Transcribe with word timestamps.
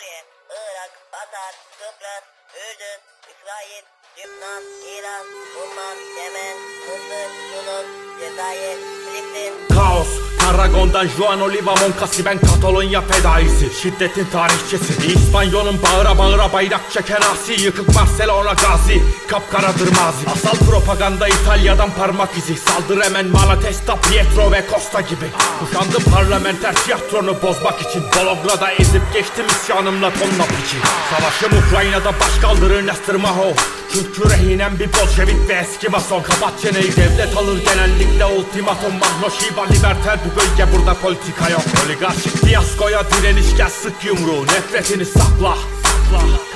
Suriye, 0.00 0.24
Irak, 0.50 0.92
Katar, 1.12 1.54
Kıbrıs, 1.78 2.24
Ürdün, 2.56 3.00
İsrail, 3.30 3.84
Lübnan, 4.18 4.62
İran, 4.94 5.26
Umman, 5.62 5.96
Yemen, 6.16 6.56
Mısır, 6.86 7.30
Tunus, 7.50 8.20
Cezayir, 8.20 8.78
Filistin, 9.04 9.68
Kaos 9.74 10.39
Tarragon'dan 10.50 11.08
Juan 11.08 11.40
Oliva 11.40 11.74
Moncasi 11.74 12.24
ben 12.24 12.38
Katalonya 12.38 13.00
fedaisi. 13.00 13.70
Şiddetin 13.82 14.26
tarihçesi 14.32 15.12
İspanyol'un 15.12 15.82
bağıra 15.82 16.18
bağıra 16.18 16.52
bayrak 16.52 16.80
çeken 16.92 17.20
asi. 17.32 17.52
Yıkık 17.52 17.88
Barcelona 17.96 18.52
gazi 18.52 19.02
Kapkaradır 19.28 19.88
mazi 19.88 20.26
Asal 20.32 20.66
propaganda 20.66 21.28
İtalya'dan 21.28 21.90
parmak 21.90 22.36
izi. 22.36 22.56
Saldır 22.56 23.04
hemen 23.04 23.26
Malatesta, 23.26 23.96
Pietro 23.96 24.52
ve 24.52 24.64
Costa 24.70 25.00
gibi. 25.00 25.26
Kuşandım 25.60 26.12
parlamenter 26.12 26.74
tiyatronu 26.74 27.42
bozmak 27.42 27.80
için. 27.80 28.02
Bologna'da 28.16 28.72
ezip 28.72 29.02
geçtim 29.14 29.46
isyanımla 29.46 30.10
tonla 30.10 30.44
piçi. 30.44 30.76
Savaşım 31.10 31.58
Ukrayna'da 31.66 32.12
baş 32.20 32.38
kaldırır 32.42 32.86
Nestor 32.86 33.14
Maho. 33.14 33.52
Çünkü 33.92 34.30
rehinem 34.30 34.78
bir 34.78 34.88
Bolşevik 34.92 35.48
ve 35.48 35.52
eski 35.52 35.88
mason 35.88 36.22
Kapat 36.22 36.60
çeneyi 36.62 36.96
devlet 36.96 37.36
alır 37.36 37.58
genellikle 37.64 38.24
ultimatum. 38.24 38.92
Mahno 39.00 39.30
Şiva 39.30 39.64
liberter 39.64 40.18
bölge 40.40 40.72
burada 40.72 40.94
politika 40.94 41.50
yok 41.50 41.62
Oligarşik 41.86 42.44
fiyaskoya 42.44 43.02
direniş 43.10 43.56
gel 43.56 43.70
sık 43.70 44.04
yumruğu 44.04 44.42
Nefretini 44.42 45.04
sakla. 45.04 45.56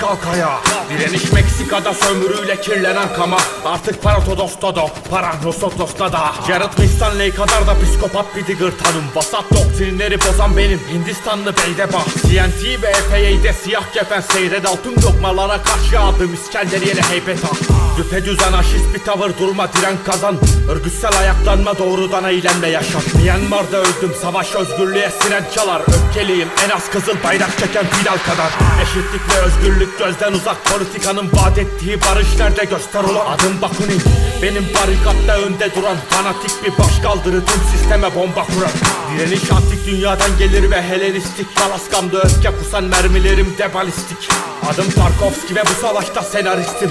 Kalk 0.01 0.27
ayağa 0.33 0.61
Direniş 0.91 1.33
Meksika'da 1.33 1.95
sömürüyle 1.95 2.61
kirlenen 2.61 3.15
kama. 3.17 3.37
Artık 3.65 4.03
Paratodos'ta 4.03 4.77
da 4.77 4.87
Parahnosotos'ta 5.11 6.13
da 6.13 6.33
Jared 6.47 6.71
Winstanley 6.71 7.31
kadar 7.31 7.67
da 7.67 7.75
psikopat 7.85 8.37
bir 8.37 8.47
digger 8.47 8.71
tanım. 8.83 9.05
Vasat 9.15 9.45
doktrinleri 9.51 10.19
bozan 10.21 10.57
benim 10.57 10.81
Hindistanlı 10.93 11.55
beydebah 11.57 12.05
CNT 12.07 12.83
ve 12.83 12.93
FAA'de 12.93 13.53
siyah 13.53 13.93
kefen 13.93 14.21
seyred 14.21 14.65
altın 14.65 14.97
lokmalara 15.03 15.63
karşı 15.63 16.01
adım 16.01 16.35
İskenderiye'ne 16.35 17.01
heybet 17.01 17.39
ah 17.45 17.84
Düpedüz 17.97 18.43
anarşist 18.43 18.95
bir 18.95 18.99
tavır 18.99 19.39
durma 19.39 19.73
diren 19.73 19.97
kazan. 20.05 20.37
Örgütsel 20.71 21.19
ayaklanma 21.19 21.79
doğrudan 21.79 22.25
eğlenme 22.25 22.69
yaşam 22.69 23.03
Myanmar'da 23.15 23.77
öldüm 23.77 24.13
savaş 24.23 24.55
özgürlüğe 24.55 25.11
siren 25.11 25.45
çalar. 25.55 25.83
Öfkeliyim 25.89 26.49
en 26.65 26.71
az 26.71 26.91
kızıl 26.91 27.17
bayrak 27.25 27.59
çeken 27.59 27.87
Fidel 27.87 28.19
kadar. 28.19 28.51
Eşitlik 28.83 29.21
ve 29.31 29.41
özgürlük 29.41 29.99
gözden 29.99 30.33
uzak. 30.33 30.65
Politikanın 30.65 31.31
vaat 31.33 31.59
ettiği 31.59 32.01
barış 32.01 32.39
nerede? 32.39 32.65
Göster 32.65 33.05
ulan 33.05 33.27
Adım 33.27 33.63
Bakunin. 33.63 34.03
Benim 34.43 34.65
barikatta 34.65 35.39
önde 35.47 35.75
duran 35.75 35.97
Fanatik 36.11 36.65
bir 36.65 36.79
başkaldırı. 36.79 37.45
Tüm 37.45 37.63
sisteme 37.73 38.15
bomba 38.15 38.47
kuran. 38.47 38.73
Direniş 39.13 39.53
antik 39.53 39.87
dünyadan 39.87 40.39
gelir 40.39 40.71
ve 40.71 40.83
Helenistik 40.83 41.57
Kalaskamda 41.57 42.19
öfke 42.19 42.51
kusan 42.59 42.85
mermilerim 42.85 43.55
de 43.59 43.75
balistik. 43.75 44.29
Adım 44.73 44.91
Tarkovski 44.91 45.55
ve 45.55 45.63
bu 45.63 45.81
savaşta 45.87 46.23
senaristim 46.23 46.91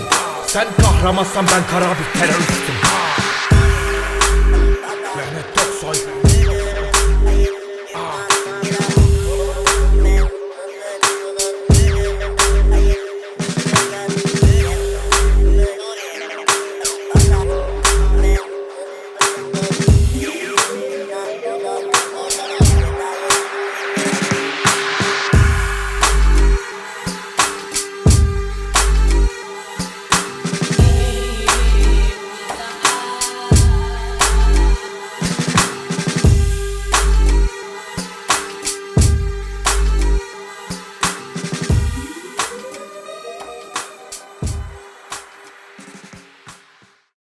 Sen 0.54 0.68
kahramansan 0.82 1.46
ben 1.46 1.64
kara 1.72 1.86
bir 1.86 2.20
teröristim 2.20 2.76